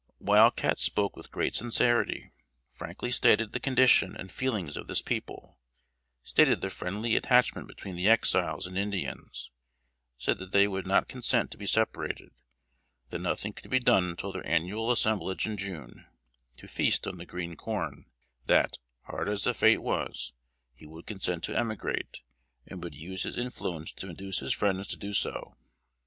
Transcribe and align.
Wild 0.17 0.55
Cat 0.55 0.79
spoke 0.79 1.15
with 1.15 1.29
great 1.31 1.53
sincerity; 1.53 2.31
frankly 2.73 3.11
stated 3.11 3.51
the 3.53 3.59
condition 3.59 4.15
and 4.17 4.31
feelings 4.31 4.75
of 4.75 4.87
this 4.87 4.99
people; 5.03 5.59
stated 6.23 6.61
the 6.61 6.71
friendly 6.71 7.15
attachment 7.15 7.67
between 7.67 7.95
the 7.95 8.09
Exiles 8.09 8.65
and 8.65 8.75
Indians; 8.79 9.51
said 10.17 10.39
that 10.39 10.53
they 10.53 10.67
would 10.67 10.87
not 10.87 11.07
consent 11.07 11.51
to 11.51 11.57
be 11.59 11.67
separated; 11.67 12.31
that 13.11 13.19
nothing 13.19 13.53
could 13.53 13.69
be 13.69 13.77
done 13.77 14.05
until 14.05 14.31
their 14.31 14.43
annual 14.43 14.89
assemblage 14.89 15.45
in 15.45 15.55
June, 15.55 16.07
to 16.57 16.67
feast 16.67 17.05
on 17.05 17.17
the 17.17 17.25
green 17.27 17.55
corn; 17.55 18.05
that, 18.47 18.79
hard 19.03 19.29
as 19.29 19.43
the 19.43 19.53
fate 19.53 19.83
was, 19.83 20.33
he 20.73 20.87
would 20.87 21.05
consent 21.05 21.43
to 21.43 21.55
emigrate, 21.55 22.21
and 22.65 22.83
would 22.83 22.95
use 22.95 23.21
his 23.21 23.37
influence 23.37 23.91
to 23.93 24.09
induce 24.09 24.39
his 24.39 24.51
friends 24.51 24.87
to 24.87 24.97
do 24.97 25.13
so. 25.13 25.53